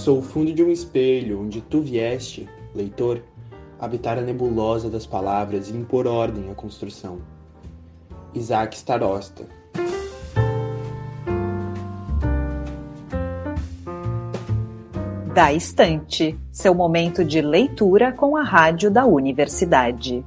Sou 0.00 0.20
o 0.20 0.22
fundo 0.22 0.50
de 0.50 0.64
um 0.64 0.70
espelho 0.70 1.42
onde 1.42 1.60
tu 1.60 1.82
vieste, 1.82 2.48
leitor, 2.74 3.22
habitar 3.78 4.16
a 4.16 4.22
nebulosa 4.22 4.88
das 4.88 5.04
palavras 5.04 5.68
e 5.68 5.76
impor 5.76 6.06
ordem 6.06 6.50
à 6.50 6.54
construção. 6.54 7.18
Isaac 8.34 8.74
Starosta 8.74 9.44
Da 15.34 15.52
Estante, 15.52 16.34
seu 16.50 16.74
momento 16.74 17.22
de 17.22 17.42
leitura 17.42 18.10
com 18.10 18.38
a 18.38 18.42
rádio 18.42 18.90
da 18.90 19.04
universidade. 19.04 20.24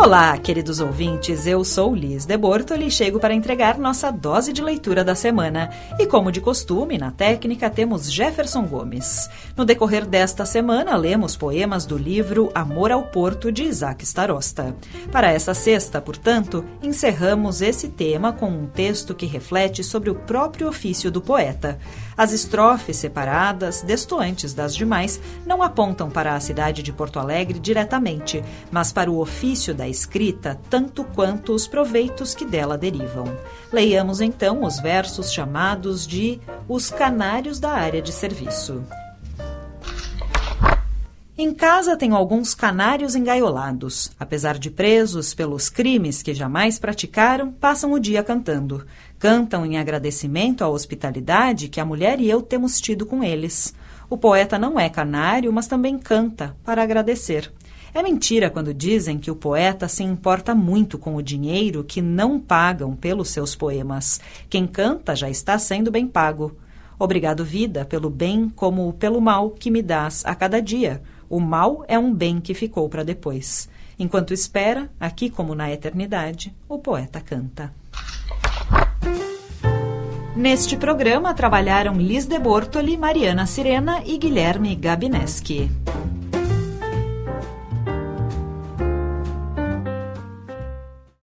Olá, 0.00 0.38
queridos 0.38 0.78
ouvintes, 0.78 1.44
eu 1.44 1.64
sou 1.64 1.92
Liz 1.92 2.24
de 2.24 2.36
Bortoli 2.36 2.86
e 2.86 2.90
chego 2.90 3.18
para 3.18 3.34
entregar 3.34 3.76
nossa 3.78 4.12
dose 4.12 4.52
de 4.52 4.62
leitura 4.62 5.02
da 5.02 5.16
semana. 5.16 5.70
E 5.98 6.06
como 6.06 6.30
de 6.30 6.40
costume, 6.40 6.96
na 6.96 7.10
técnica 7.10 7.68
temos 7.68 8.10
Jefferson 8.10 8.62
Gomes. 8.62 9.28
No 9.56 9.64
decorrer 9.64 10.06
desta 10.06 10.46
semana, 10.46 10.96
lemos 10.96 11.36
poemas 11.36 11.84
do 11.84 11.98
livro 11.98 12.48
Amor 12.54 12.92
ao 12.92 13.02
Porto, 13.08 13.50
de 13.50 13.64
Isaac 13.64 14.04
Starosta. 14.04 14.76
Para 15.10 15.32
essa 15.32 15.52
sexta, 15.52 16.00
portanto, 16.00 16.64
encerramos 16.80 17.60
esse 17.60 17.88
tema 17.88 18.32
com 18.32 18.48
um 18.48 18.66
texto 18.68 19.16
que 19.16 19.26
reflete 19.26 19.82
sobre 19.82 20.10
o 20.10 20.14
próprio 20.14 20.68
ofício 20.68 21.10
do 21.10 21.20
poeta. 21.20 21.76
As 22.16 22.32
estrofes 22.32 22.98
separadas, 22.98 23.82
destoantes 23.82 24.54
das 24.54 24.76
demais, 24.76 25.20
não 25.44 25.60
apontam 25.60 26.08
para 26.08 26.36
a 26.36 26.40
cidade 26.40 26.84
de 26.84 26.92
Porto 26.92 27.18
Alegre 27.18 27.58
diretamente, 27.58 28.44
mas 28.70 28.92
para 28.92 29.10
o 29.10 29.20
ofício 29.20 29.74
da 29.74 29.87
escrita, 29.88 30.60
tanto 30.68 31.02
quanto 31.02 31.52
os 31.52 31.66
proveitos 31.66 32.34
que 32.34 32.44
dela 32.44 32.78
derivam. 32.78 33.24
Leiamos 33.72 34.20
então 34.20 34.62
os 34.62 34.78
versos 34.80 35.32
chamados 35.32 36.06
de 36.06 36.40
Os 36.68 36.90
Canários 36.90 37.58
da 37.58 37.70
Área 37.70 38.02
de 38.02 38.12
Serviço. 38.12 38.84
Em 41.40 41.54
casa 41.54 41.96
tenho 41.96 42.16
alguns 42.16 42.52
canários 42.52 43.14
engaiolados. 43.14 44.10
Apesar 44.18 44.58
de 44.58 44.72
presos 44.72 45.32
pelos 45.34 45.70
crimes 45.70 46.20
que 46.20 46.34
jamais 46.34 46.80
praticaram, 46.80 47.52
passam 47.52 47.92
o 47.92 48.00
dia 48.00 48.24
cantando. 48.24 48.84
Cantam 49.20 49.64
em 49.64 49.78
agradecimento 49.78 50.64
à 50.64 50.68
hospitalidade 50.68 51.68
que 51.68 51.80
a 51.80 51.84
mulher 51.84 52.20
e 52.20 52.28
eu 52.28 52.42
temos 52.42 52.80
tido 52.80 53.06
com 53.06 53.22
eles. 53.22 53.72
O 54.10 54.18
poeta 54.18 54.58
não 54.58 54.80
é 54.80 54.88
canário, 54.88 55.52
mas 55.52 55.68
também 55.68 55.96
canta 55.96 56.56
para 56.64 56.82
agradecer. 56.82 57.52
É 57.98 58.02
mentira 58.02 58.48
quando 58.48 58.72
dizem 58.72 59.18
que 59.18 59.28
o 59.28 59.34
poeta 59.34 59.88
se 59.88 60.04
importa 60.04 60.54
muito 60.54 60.96
com 60.96 61.16
o 61.16 61.22
dinheiro 61.22 61.82
que 61.82 62.00
não 62.00 62.38
pagam 62.38 62.94
pelos 62.94 63.30
seus 63.30 63.56
poemas. 63.56 64.20
Quem 64.48 64.68
canta 64.68 65.16
já 65.16 65.28
está 65.28 65.58
sendo 65.58 65.90
bem 65.90 66.06
pago. 66.06 66.56
Obrigado, 66.96 67.44
vida, 67.44 67.84
pelo 67.84 68.08
bem 68.08 68.48
como 68.48 68.92
pelo 68.92 69.20
mal 69.20 69.50
que 69.50 69.68
me 69.68 69.82
dás 69.82 70.24
a 70.24 70.34
cada 70.34 70.62
dia 70.62 71.02
o 71.28 71.40
mal 71.40 71.84
é 71.86 71.98
um 71.98 72.12
bem 72.12 72.40
que 72.40 72.54
ficou 72.54 72.88
para 72.88 73.04
depois. 73.04 73.68
Enquanto 73.98 74.32
espera, 74.32 74.88
aqui 74.98 75.28
como 75.28 75.54
na 75.54 75.70
eternidade, 75.70 76.54
o 76.68 76.78
poeta 76.78 77.20
canta. 77.20 77.72
Neste 80.34 80.76
programa 80.76 81.34
trabalharam 81.34 81.94
Liz 81.96 82.24
de 82.24 82.38
Bortoli, 82.38 82.96
Mariana 82.96 83.44
Sirena 83.44 84.02
e 84.06 84.16
Guilherme 84.16 84.74
Gabineski. 84.76 85.68